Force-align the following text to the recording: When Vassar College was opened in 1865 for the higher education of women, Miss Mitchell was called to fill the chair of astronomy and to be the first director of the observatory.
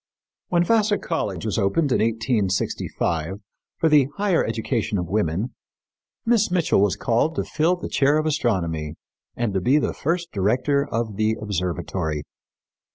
When 0.47 0.63
Vassar 0.63 0.97
College 0.97 1.45
was 1.45 1.59
opened 1.59 1.91
in 1.91 1.99
1865 1.99 3.35
for 3.77 3.87
the 3.87 4.07
higher 4.17 4.43
education 4.43 4.97
of 4.97 5.05
women, 5.05 5.53
Miss 6.25 6.49
Mitchell 6.49 6.81
was 6.81 6.95
called 6.95 7.35
to 7.35 7.43
fill 7.43 7.75
the 7.75 7.87
chair 7.87 8.17
of 8.17 8.25
astronomy 8.25 8.95
and 9.35 9.53
to 9.53 9.61
be 9.61 9.77
the 9.77 9.93
first 9.93 10.31
director 10.31 10.87
of 10.91 11.17
the 11.17 11.35
observatory. 11.39 12.23